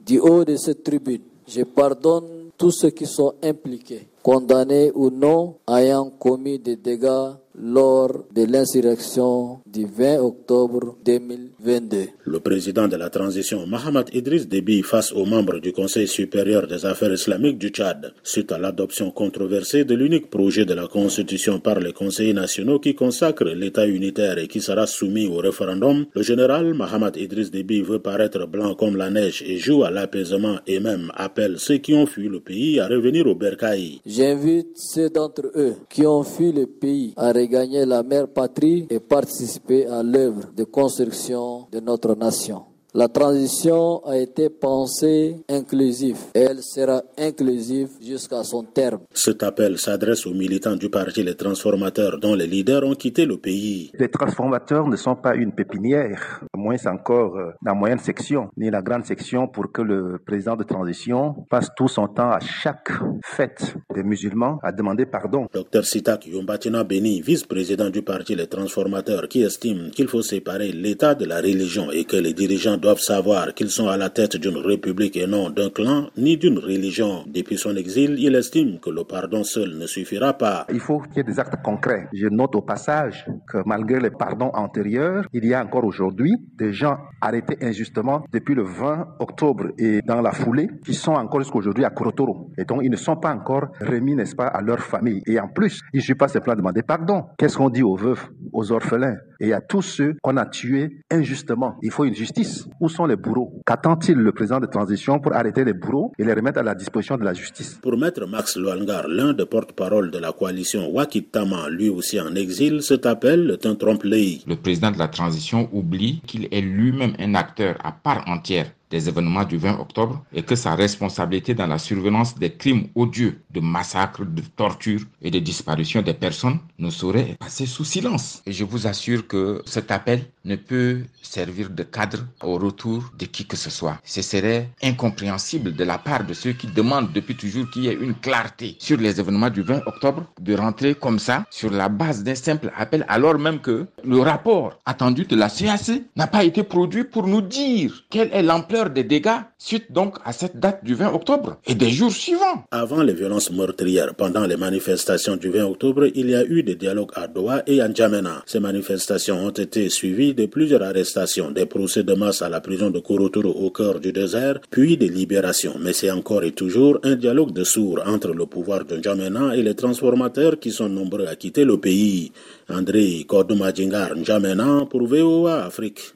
[0.00, 5.56] Du haut de cette tribune, je pardonne tous ceux qui sont impliqués, condamnés ou non,
[5.68, 12.06] ayant commis des dégâts lors de l'insurrection du 20 octobre 2022.
[12.24, 16.84] Le président de la transition, Mohamed Idriss Déby, face aux membres du Conseil supérieur des
[16.84, 21.80] affaires islamiques du Tchad, suite à l'adoption controversée de l'unique projet de la Constitution par
[21.80, 26.74] les conseillers nationaux qui consacre l'État unitaire et qui sera soumis au référendum, le général
[26.74, 31.12] Mohamed Idriss Déby veut paraître blanc comme la neige et joue à l'apaisement et même
[31.14, 34.00] appelle ceux qui ont fui le pays à revenir au Bercaï.
[34.06, 39.00] J'invite ceux d'entre eux qui ont fui le pays à gagner la mère patrie et
[39.00, 42.64] participer à l'œuvre de construction de notre nation.
[42.96, 49.00] La transition a été pensée inclusive et elle sera inclusive jusqu'à son terme.
[49.12, 53.36] Cet appel s'adresse aux militants du parti Les Transformateurs dont les leaders ont quitté le
[53.36, 53.90] pays.
[53.98, 58.82] Les transformateurs ne sont pas une pépinière, moins encore euh, la moyenne section ni la
[58.82, 62.90] grande section pour que le président de transition passe tout son temps à chaque
[63.24, 65.46] fête des musulmans à demander pardon.
[65.52, 71.14] Dr Sitak Yombatina Beni, vice-président du parti Les Transformateurs, qui estime qu'il faut séparer l'État
[71.14, 74.58] de la religion et que les dirigeants doivent savoir qu'ils sont à la tête d'une
[74.58, 77.24] république et non d'un clan ni d'une religion.
[77.26, 80.66] Depuis son exil, il estime que le pardon seul ne suffira pas.
[80.72, 82.08] Il faut qu'il y ait des actes concrets.
[82.12, 86.72] Je note au passage que malgré les pardons antérieurs, il y a encore aujourd'hui des
[86.72, 91.84] gens arrêtés injustement depuis le 20 octobre et dans la foulée qui sont encore jusqu'aujourd'hui
[91.84, 92.50] à Korotoro.
[92.58, 95.22] Et donc, ils ne sont pas encore remis, n'est-ce pas, à leur famille.
[95.26, 97.24] Et en plus, il ne suffit pas simplement demander pardon.
[97.38, 99.16] Qu'est-ce qu'on dit aux veufs, aux orphelins?
[99.44, 102.66] Et à tous ceux qu'on a tués injustement Il faut une justice.
[102.80, 103.60] Où sont les bourreaux?
[103.66, 107.16] Qu'attend-il le président de transition pour arrêter les bourreaux et les remettre à la disposition
[107.16, 107.78] de la justice?
[107.82, 112.82] Pour mettre Max Luangar, l'un des porte-parole de la coalition Wakitama, lui aussi en exil,
[112.82, 114.42] cet appel est un trompe-l'œil?
[114.46, 119.08] Le président de la transition oublie qu'il est lui-même un acteur à part entière des
[119.08, 123.60] événements du 20 octobre et que sa responsabilité dans la surveillance des crimes odieux, de
[123.60, 128.42] massacres, de tortures et de disparition des personnes ne saurait passer sous silence.
[128.46, 133.24] Et je vous assure que cet appel ne peut servir de cadre au retour de
[133.24, 133.98] qui que ce soit.
[134.04, 137.94] Ce serait incompréhensible de la part de ceux qui demandent depuis toujours qu'il y ait
[137.94, 142.22] une clarté sur les événements du 20 octobre de rentrer comme ça sur la base
[142.22, 146.62] d'un simple appel alors même que le rapport attendu de la CAC n'a pas été
[146.62, 150.94] produit pour nous dire quelle est l'ampleur des dégâts suite donc à cette date du
[150.94, 152.64] 20 octobre et des jours suivants.
[152.72, 156.74] Avant les violences meurtrières pendant les manifestations du 20 octobre, il y a eu des
[156.74, 158.42] dialogues à Doha et à N'Djamena.
[158.46, 162.90] Ces manifestations ont été suivies de plusieurs arrestations, des procès de masse à la prison
[162.90, 165.76] de Korotoro au cœur du désert, puis des libérations.
[165.80, 169.62] Mais c'est encore et toujours un dialogue de sourds entre le pouvoir de N'Djamena et
[169.62, 172.32] les transformateurs qui sont nombreux à quitter le pays.
[172.68, 176.12] André Kodoumadjingar N'Djamena pour VOA Afrique.